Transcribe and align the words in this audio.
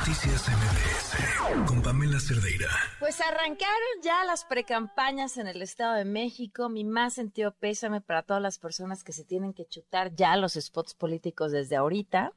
Noticias 0.00 0.48
MBS 0.48 1.66
con 1.66 1.82
Pamela 1.82 2.18
Cerdeira. 2.18 2.68
Pues 3.00 3.20
arrancaron 3.20 4.02
ya 4.02 4.24
las 4.24 4.46
precampañas 4.46 5.36
en 5.36 5.46
el 5.46 5.60
Estado 5.60 5.94
de 5.94 6.06
México. 6.06 6.70
Mi 6.70 6.84
más 6.84 7.12
sentido 7.12 7.52
pésame 7.52 8.00
para 8.00 8.22
todas 8.22 8.42
las 8.42 8.58
personas 8.58 9.04
que 9.04 9.12
se 9.12 9.24
tienen 9.24 9.52
que 9.52 9.66
chutar 9.66 10.14
ya 10.14 10.38
los 10.38 10.54
spots 10.54 10.94
políticos 10.94 11.52
desde 11.52 11.76
ahorita. 11.76 12.32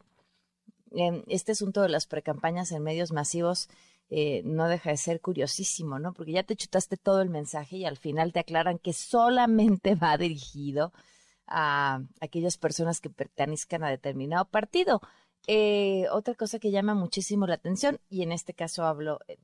Em, 0.92 1.24
este 1.28 1.54
asunto 1.54 1.82
de 1.82 1.88
las 1.88 2.06
precampañas 2.06 2.70
en 2.74 2.84
medios 2.84 3.14
masivos 3.14 3.70
eh, 4.10 4.42
no 4.44 4.68
deja 4.68 4.90
de 4.90 4.98
ser 4.98 5.22
curiosísimo, 5.22 6.00
¿no? 6.00 6.14
Porque 6.14 6.34
ya 6.34 6.44
te 6.44 6.58
chutaste 6.58 6.98
todo 6.98 7.22
el 7.22 7.30
mensaje 7.30 7.78
y 7.78 7.86
al 7.86 7.98
final 7.98 8.34
te 8.34 8.40
aclaran 8.40 8.78
que 8.78 8.92
solamente 8.92 9.96
va 10.04 10.18
dirigido 10.18 10.92
a 11.48 12.02
aquellas 12.20 12.58
personas 12.58 13.00
que 13.00 13.10
pertenezcan 13.10 13.86
a 13.86 13.90
determinado 13.90 14.44
partido. 14.44 15.02
Eh, 15.48 16.06
otra 16.12 16.36
cosa 16.36 16.60
que 16.60 16.72
llama 16.72 16.94
muchísimo 16.94 17.48
la 17.48 17.56
atención, 17.56 18.00
y 18.10 18.24
en 18.24 18.32
este 18.32 18.54
caso 18.54 18.86
hablo 18.86 19.20
eh, 19.28 19.38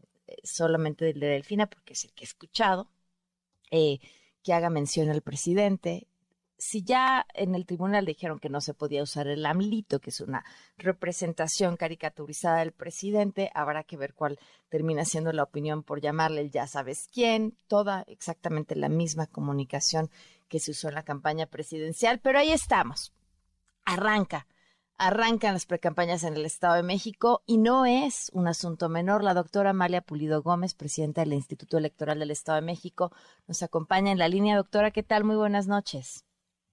solamente 0.44 1.05
del 1.05 1.20
de 1.20 1.27
Delfina 1.27 1.67
porque 1.67 1.94
es 1.94 2.05
el 2.05 2.13
que 2.13 2.23
he 2.23 2.27
escuchado, 2.27 2.90
eh, 3.71 3.99
que 4.43 4.54
haga 4.54 4.70
mención 4.70 5.09
al 5.09 5.21
presidente. 5.21 6.07
Si 6.57 6.84
ya 6.84 7.26
en 7.34 7.55
el 7.55 7.66
tribunal 7.66 8.05
dijeron 8.05 8.40
que 8.40 8.49
no 8.49 8.59
se 8.59 8.73
podía 8.73 9.04
usar 9.04 9.27
el 9.27 9.45
AMLITO, 9.45 9.99
que 9.99 10.09
es 10.09 10.20
una 10.20 10.43
representación 10.77 11.77
caricaturizada 11.77 12.59
del 12.59 12.73
presidente, 12.73 13.49
habrá 13.54 13.84
que 13.84 13.95
ver 13.98 14.13
cuál 14.13 14.40
termina 14.70 15.05
siendo 15.05 15.31
la 15.31 15.43
opinión 15.43 15.84
por 15.84 16.02
llamarle 16.02 16.41
el 16.41 16.52
ya 16.52 16.68
sabes 16.68 17.09
quién, 17.13 17.57
toda 17.68 18.04
exactamente 18.07 18.76
la 18.76 18.90
misma 18.90 19.27
comunicación 19.27 20.09
que 20.49 20.59
se 20.59 20.71
usó 20.71 20.90
en 20.90 20.95
la 20.95 21.04
campaña 21.04 21.45
presidencial, 21.45 22.20
pero 22.20 22.40
ahí 22.40 22.52
estamos. 22.52 23.13
Arranca 23.85 24.45
arrancan 24.99 25.53
las 25.53 25.66
precampañas 25.66 26.23
en 26.23 26.35
el 26.35 26.45
Estado 26.45 26.76
de 26.76 26.84
México 26.84 27.41
y 27.48 27.57
no 27.57 27.85
es 27.85 28.30
un 28.34 28.48
asunto 28.48 28.90
menor. 28.90 29.23
La 29.23 29.34
doctora 29.34 29.71
Amalia 29.71 30.02
Pulido 30.02 30.41
Gómez, 30.41 30.76
presidenta 30.76 31.21
del 31.21 31.34
Instituto 31.34 31.77
Electoral 31.77 32.20
del 32.20 32.32
Estado 32.32 32.57
de 32.57 32.65
México, 32.65 33.12
nos 33.48 33.63
acompaña 33.63 34.12
en 34.12 34.20
la 34.20 34.27
línea. 34.27 34.57
Doctora, 34.57 34.91
¿qué 34.91 35.01
tal? 35.01 35.24
Muy 35.24 35.37
buenas 35.37 35.68
noches. 35.68 36.26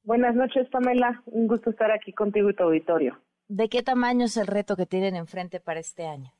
Buenas 0.02 0.34
noches, 0.34 0.68
Pamela. 0.70 1.22
Un 1.26 1.46
gusto 1.46 1.70
estar 1.70 1.90
aquí 1.90 2.12
contigo 2.12 2.50
y 2.50 2.54
tu 2.54 2.64
auditorio. 2.64 3.18
¿De 3.48 3.68
qué 3.68 3.82
tamaño 3.82 4.26
es 4.26 4.36
el 4.36 4.48
reto 4.48 4.76
que 4.76 4.86
tienen 4.86 5.14
enfrente 5.14 5.60
para 5.60 5.78
este 5.78 6.06
año? 6.06 6.32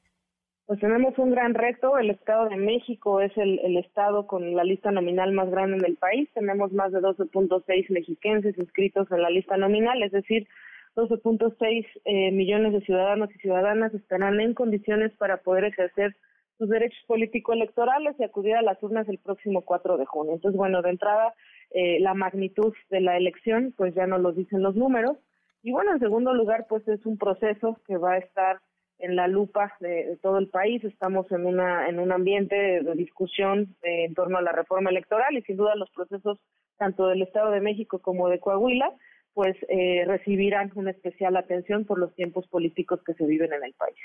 Pues 0.66 0.80
tenemos 0.80 1.16
un 1.18 1.30
gran 1.30 1.55
reto. 1.55 1.96
El 1.98 2.11
Estado 2.11 2.48
de 2.48 2.56
México 2.56 3.20
es 3.20 3.30
el, 3.36 3.61
el 3.61 3.77
estado 3.77 4.27
con 4.27 4.56
la 4.56 4.64
lista 4.64 4.91
nominal 4.91 5.33
más 5.33 5.48
grande 5.50 5.77
en 5.77 5.84
el 5.84 5.96
país. 5.96 6.28
Tenemos 6.34 6.72
más 6.72 6.91
de 6.91 6.98
12.6 6.98 7.91
mexiquenses 7.91 8.58
inscritos 8.58 9.06
en 9.12 9.22
la 9.22 9.30
lista 9.30 9.56
nominal, 9.56 10.02
es 10.02 10.11
decir, 10.11 10.48
12.6 10.97 11.86
eh, 12.05 12.33
millones 12.33 12.72
de 12.72 12.80
ciudadanos 12.80 13.28
y 13.34 13.39
ciudadanas 13.39 13.92
estarán 13.92 14.41
en 14.41 14.55
condiciones 14.55 15.12
para 15.19 15.36
poder 15.36 15.64
ejercer 15.64 16.16
sus 16.56 16.70
derechos 16.70 16.98
político-electorales 17.06 18.16
y 18.19 18.25
acudir 18.25 18.55
a 18.55 18.62
las 18.62 18.83
urnas 18.83 19.06
el 19.08 19.19
próximo 19.19 19.61
4 19.61 19.98
de 19.98 20.06
junio. 20.06 20.33
Entonces, 20.33 20.56
bueno, 20.56 20.80
de 20.80 20.89
entrada, 20.89 21.34
eh, 21.70 22.00
la 22.00 22.14
magnitud 22.14 22.72
de 22.89 23.02
la 23.02 23.19
elección, 23.19 23.74
pues 23.77 23.94
ya 23.94 24.06
nos 24.06 24.22
lo 24.22 24.33
dicen 24.33 24.62
los 24.62 24.74
números. 24.74 25.19
Y 25.62 25.72
bueno, 25.72 25.92
en 25.92 26.00
segundo 26.00 26.33
lugar, 26.33 26.64
pues 26.67 26.89
es 26.89 27.05
un 27.05 27.19
proceso 27.19 27.78
que 27.86 27.98
va 27.98 28.12
a 28.12 28.19
estar 28.19 28.61
en 28.98 29.17
la 29.17 29.28
lupa 29.28 29.74
de, 29.80 30.19
todo 30.22 30.39
el 30.39 30.48
país. 30.48 30.83
Estamos 30.83 31.30
en 31.30 31.44
una 31.44 31.89
en 31.89 31.98
un 31.98 32.11
ambiente 32.11 32.56
de 32.56 32.94
discusión 32.94 33.77
en 33.83 34.14
torno 34.14 34.39
a 34.39 34.42
la 34.42 34.52
reforma 34.52 34.89
electoral 34.89 35.36
y 35.36 35.42
sin 35.42 35.58
duda 35.58 35.74
los 35.74 35.91
procesos 35.91 36.39
tanto 36.78 37.08
del 37.08 37.20
Estado 37.20 37.50
de 37.50 37.61
México 37.61 37.98
como 37.98 38.30
de 38.30 38.41
Coahuila 38.41 38.91
pues 39.37 39.55
eh, 39.69 40.03
recibirán 40.06 40.73
una 40.77 40.92
especial 40.92 41.37
atención 41.37 41.84
por 41.84 41.98
los 41.98 42.15
tiempos 42.15 42.48
políticos 42.48 43.01
que 43.05 43.12
se 43.12 43.27
viven 43.27 43.53
en 43.53 43.62
el 43.65 43.75
país. 43.75 43.98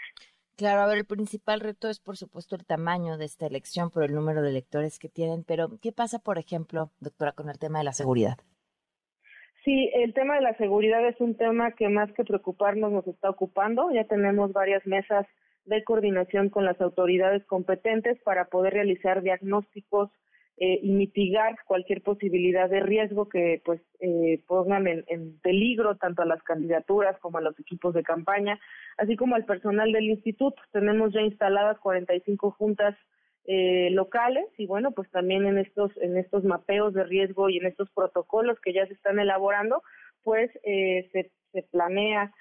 Claro, 0.57 0.81
a 0.81 0.87
ver, 0.87 0.97
el 0.97 1.05
principal 1.05 1.61
reto 1.61 1.87
es, 1.87 2.01
por 2.01 2.17
supuesto, 2.17 2.57
el 2.57 2.65
tamaño 2.65 3.17
de 3.17 3.23
esta 3.23 3.47
elección 3.47 3.91
por 3.91 4.03
el 4.03 4.13
número 4.13 4.41
de 4.41 4.49
electores 4.49 4.99
que 4.99 5.07
tienen, 5.07 5.45
pero 5.45 5.69
¿qué 5.81 5.93
pasa, 5.93 6.19
por 6.19 6.37
ejemplo, 6.37 6.91
doctora, 6.99 7.31
con 7.31 7.49
el 7.49 7.57
tema 7.59 7.77
de 7.79 7.85
la 7.85 7.93
seguridad? 7.93 8.39
Sí, 9.63 9.89
el 9.93 10.13
tema 10.13 10.35
de 10.35 10.41
la 10.41 10.53
seguridad 10.57 11.07
es 11.07 11.15
un 11.21 11.37
tema 11.37 11.71
que 11.71 11.87
más 11.87 12.11
que 12.11 12.25
preocuparnos 12.25 12.91
nos 12.91 13.07
está 13.07 13.29
ocupando. 13.29 13.89
Ya 13.93 14.03
tenemos 14.03 14.51
varias 14.51 14.85
mesas 14.85 15.25
de 15.63 15.81
coordinación 15.85 16.49
con 16.49 16.65
las 16.65 16.81
autoridades 16.81 17.45
competentes 17.45 18.19
para 18.25 18.49
poder 18.49 18.73
realizar 18.73 19.21
diagnósticos 19.21 20.09
eh, 20.63 20.79
y 20.83 20.91
mitigar 20.91 21.55
cualquier 21.65 22.03
posibilidad 22.03 22.69
de 22.69 22.81
riesgo 22.81 23.27
que 23.27 23.63
pues 23.65 23.81
eh, 23.99 24.43
pongan 24.45 24.85
en, 24.85 25.39
peligro 25.41 25.97
tanto 25.97 26.21
a 26.21 26.25
las 26.27 26.43
candidaturas 26.43 27.17
como 27.17 27.39
a 27.39 27.41
los 27.41 27.59
equipos 27.59 27.95
de 27.95 28.03
campaña, 28.03 28.59
así 28.99 29.15
como 29.15 29.33
al 29.33 29.45
personal 29.45 29.91
del 29.91 30.03
instituto. 30.03 30.61
Tenemos 30.71 31.13
ya 31.13 31.21
instaladas 31.21 31.79
45 31.79 32.51
juntas 32.51 32.95
eh, 33.45 33.89
locales 33.89 34.45
y 34.55 34.67
bueno 34.67 34.91
pues 34.91 35.09
también 35.09 35.47
en 35.47 35.57
estos 35.57 35.97
en 35.97 36.15
estos 36.15 36.43
mapeos 36.43 36.93
de 36.93 37.05
riesgo 37.05 37.49
y 37.49 37.57
en 37.57 37.65
estos 37.65 37.89
protocolos 37.89 38.59
que 38.59 38.73
ya 38.73 38.85
se 38.85 38.93
están 38.93 39.17
elaborando 39.17 39.81
pues 40.23 40.51
se, 40.61 41.31
se 41.53 41.63
planea 41.71 42.31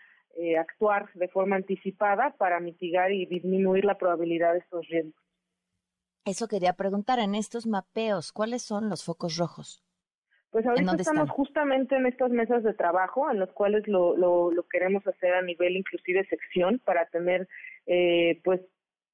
actuar 0.59 1.09
de 1.15 1.29
forma 1.29 1.57
anticipada 1.57 2.35
para 2.37 2.61
mitigar 2.61 3.13
y 3.13 3.25
disminuir 3.25 3.87
la 3.87 3.97
probabilidad 3.97 4.53
de 4.53 4.59
estos 4.59 4.87
riesgos. 4.89 5.20
Eso 6.25 6.49
quería 6.49 6.75
preguntar, 6.75 7.19
en 7.19 7.35
estos 7.35 7.67
mapeos, 7.67 8.33
¿cuáles 8.33 8.63
son 8.63 8.89
los 8.89 9.05
focos 9.05 9.37
rojos? 9.37 9.83
Pues 10.51 10.67
ahorita 10.67 10.97
estamos 10.97 11.31
justamente 11.31 11.97
en 11.97 12.07
estas 12.07 12.31
mesas 12.31 12.65
de 12.65 12.75
trabajo 12.75 13.31
en 13.31 13.39
los 13.39 13.51
cuales 13.53 13.87
lo, 13.87 14.17
lo, 14.17 14.51
lo 14.51 14.65
queremos 14.65 15.07
hacer 15.07 15.33
a 15.33 15.43
nivel 15.43 15.77
inclusive 15.77 16.27
sección 16.27 16.81
para 16.85 17.07
tener 17.07 17.47
eh, 17.87 18.41
pues 18.43 18.61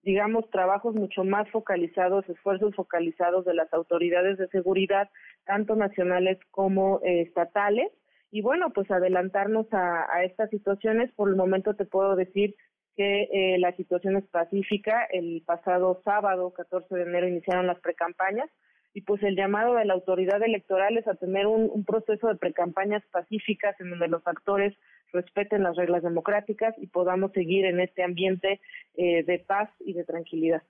digamos 0.02 0.48
trabajos 0.50 0.94
mucho 0.94 1.24
más 1.24 1.50
focalizados, 1.50 2.26
esfuerzos 2.28 2.74
focalizados 2.74 3.44
de 3.44 3.54
las 3.54 3.70
autoridades 3.74 4.38
de 4.38 4.48
seguridad, 4.48 5.10
tanto 5.44 5.74
nacionales 5.74 6.38
como 6.52 7.00
eh, 7.02 7.22
estatales. 7.22 7.92
Y 8.30 8.40
bueno, 8.40 8.70
pues 8.70 8.90
adelantarnos 8.90 9.66
a, 9.72 10.06
a 10.12 10.24
estas 10.24 10.48
situaciones, 10.50 11.10
por 11.12 11.28
el 11.28 11.36
momento 11.36 11.74
te 11.74 11.84
puedo 11.84 12.14
decir 12.14 12.54
que 12.96 13.28
eh, 13.32 13.58
la 13.58 13.76
situación 13.76 14.16
es 14.16 14.24
pacífica. 14.26 15.04
El 15.04 15.42
pasado 15.44 16.00
sábado, 16.04 16.52
14 16.52 16.94
de 16.94 17.02
enero, 17.02 17.28
iniciaron 17.28 17.66
las 17.66 17.78
precampañas 17.80 18.48
y 18.94 19.02
pues 19.02 19.22
el 19.22 19.36
llamado 19.36 19.74
de 19.74 19.84
la 19.84 19.92
autoridad 19.92 20.42
electoral 20.42 20.96
es 20.96 21.06
a 21.06 21.14
tener 21.14 21.46
un, 21.46 21.84
proceso 21.84 22.28
de 22.28 22.36
precampañas 22.36 23.02
pacíficas 23.12 23.78
en 23.78 23.90
donde 23.90 24.08
los 24.08 24.26
actores 24.26 24.74
respeten 25.12 25.62
las 25.62 25.76
reglas 25.76 26.02
democráticas 26.02 26.74
y 26.78 26.86
podamos 26.86 27.32
seguir 27.32 27.66
en 27.66 27.80
este 27.80 28.02
ambiente 28.02 28.60
eh, 28.94 29.22
de 29.24 29.38
paz 29.38 29.68
y 29.80 29.92
de 29.92 30.04
tranquilidad. 30.04 30.62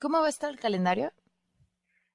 ¿Cómo 0.00 0.20
va 0.20 0.26
a 0.26 0.30
estar 0.30 0.50
el 0.50 0.60
calendario? 0.60 1.10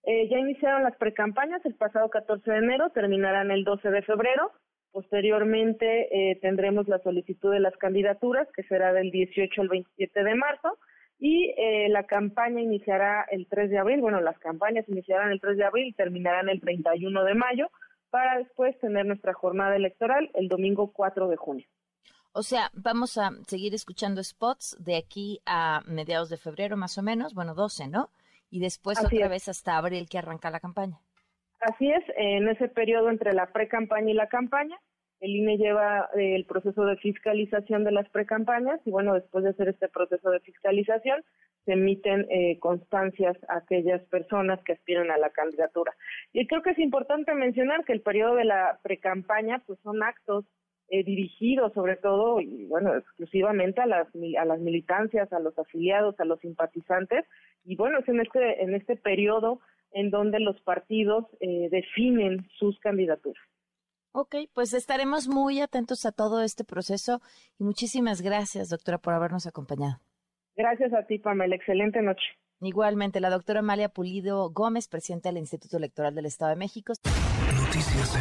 Eh, 0.03 0.29
ya 0.29 0.39
iniciaron 0.39 0.83
las 0.83 0.95
precampañas 0.95 1.65
el 1.65 1.75
pasado 1.75 2.09
14 2.09 2.49
de 2.49 2.57
enero, 2.59 2.91
terminarán 2.91 3.51
el 3.51 3.65
12 3.65 3.91
de 3.91 4.01
febrero 4.03 4.53
Posteriormente 4.91 6.31
eh, 6.31 6.35
tendremos 6.41 6.87
la 6.87 6.99
solicitud 6.99 7.51
de 7.51 7.59
las 7.59 7.75
candidaturas, 7.77 8.47
que 8.55 8.63
será 8.63 8.93
del 8.93 9.11
18 9.11 9.61
al 9.61 9.69
27 9.69 10.23
de 10.23 10.35
marzo, 10.35 10.77
y 11.19 11.53
eh, 11.57 11.89
la 11.89 12.03
campaña 12.03 12.61
iniciará 12.61 13.25
el 13.31 13.47
3 13.47 13.69
de 13.69 13.77
abril. 13.77 14.01
Bueno, 14.01 14.21
las 14.21 14.37
campañas 14.39 14.87
iniciarán 14.87 15.31
el 15.31 15.41
3 15.41 15.57
de 15.57 15.65
abril 15.65 15.87
y 15.87 15.93
terminarán 15.93 16.49
el 16.49 16.61
31 16.61 17.23
de 17.23 17.33
mayo, 17.35 17.69
para 18.09 18.37
después 18.37 18.77
tener 18.79 19.05
nuestra 19.05 19.33
jornada 19.33 19.75
electoral 19.75 20.29
el 20.33 20.47
domingo 20.47 20.91
4 20.93 21.27
de 21.27 21.37
junio. 21.37 21.67
O 22.31 22.43
sea, 22.43 22.69
vamos 22.73 23.17
a 23.17 23.31
seguir 23.47 23.73
escuchando 23.73 24.23
spots 24.23 24.77
de 24.79 24.95
aquí 24.95 25.41
a 25.45 25.81
mediados 25.87 26.29
de 26.29 26.37
febrero 26.37 26.77
más 26.77 26.97
o 26.97 27.01
menos, 27.01 27.33
bueno, 27.33 27.55
12, 27.55 27.87
¿no? 27.87 28.11
Y 28.49 28.59
después 28.59 29.03
otra 29.03 29.27
vez 29.27 29.49
hasta 29.49 29.77
abril 29.77 30.07
que 30.07 30.19
arranca 30.19 30.51
la 30.51 30.59
campaña. 30.59 31.01
Así 31.59 31.91
es, 31.91 32.03
en 32.17 32.47
ese 32.49 32.67
periodo 32.67 33.09
entre 33.09 33.33
la 33.33 33.47
pre-campaña 33.47 34.11
y 34.11 34.13
la 34.13 34.27
campaña, 34.27 34.77
el 35.19 35.35
INE 35.35 35.57
lleva 35.57 36.09
eh, 36.15 36.35
el 36.35 36.45
proceso 36.45 36.85
de 36.85 36.97
fiscalización 36.97 37.83
de 37.83 37.91
las 37.91 38.07
precampañas 38.09 38.79
y 38.85 38.91
bueno, 38.91 39.15
después 39.15 39.43
de 39.43 39.49
hacer 39.49 39.69
este 39.69 39.87
proceso 39.87 40.29
de 40.29 40.39
fiscalización, 40.41 41.23
se 41.65 41.73
emiten 41.73 42.27
eh, 42.29 42.59
constancias 42.59 43.35
a 43.49 43.57
aquellas 43.57 44.01
personas 44.05 44.63
que 44.63 44.73
aspiran 44.73 45.11
a 45.11 45.17
la 45.17 45.31
candidatura. 45.31 45.93
Y 46.31 46.47
creo 46.47 46.61
que 46.61 46.69
es 46.69 46.79
importante 46.79 47.33
mencionar 47.33 47.83
que 47.83 47.93
el 47.93 48.01
periodo 48.01 48.35
de 48.35 48.45
la 48.45 48.79
precampaña 48.83 49.63
pues 49.65 49.79
son 49.81 50.03
actos 50.03 50.45
eh, 50.89 51.03
dirigidos 51.03 51.73
sobre 51.73 51.97
todo 51.97 52.39
y 52.39 52.65
bueno, 52.67 52.95
exclusivamente 52.95 53.81
a 53.81 53.87
las 53.87 54.07
a 54.39 54.45
las 54.45 54.59
militancias, 54.59 55.33
a 55.33 55.39
los 55.39 55.57
afiliados, 55.59 56.17
a 56.19 56.25
los 56.25 56.39
simpatizantes 56.39 57.25
y 57.65 57.75
bueno, 57.75 57.99
es 57.99 58.07
en 58.07 58.21
este 58.21 58.63
en 58.63 58.73
este 58.73 58.95
periodo 58.95 59.59
en 59.97 60.11
donde 60.11 60.39
los 60.39 60.61
partidos 60.61 61.25
eh, 61.39 61.69
definen 61.71 62.47
sus 62.59 62.79
candidaturas. 62.79 63.41
Ok, 64.11 64.35
pues 64.53 64.73
estaremos 64.73 65.27
muy 65.27 65.59
atentos 65.59 66.05
a 66.05 66.11
todo 66.11 66.43
este 66.43 66.63
proceso 66.63 67.19
y 67.57 67.63
muchísimas 67.63 68.21
gracias, 68.21 68.69
doctora, 68.69 68.99
por 68.99 69.13
habernos 69.13 69.47
acompañado. 69.47 69.99
Gracias 70.55 70.93
a 70.93 71.03
ti, 71.03 71.17
Pamela. 71.17 71.55
Excelente 71.55 72.01
noche. 72.01 72.25
Igualmente, 72.61 73.19
la 73.19 73.31
doctora 73.31 73.59
Amalia 73.59 73.89
Pulido 73.89 74.49
Gómez, 74.51 74.87
presidenta 74.87 75.29
del 75.29 75.39
Instituto 75.39 75.77
Electoral 75.77 76.13
del 76.13 76.27
Estado 76.27 76.51
de 76.51 76.57
México. 76.57 76.93
Noticias 77.55 78.15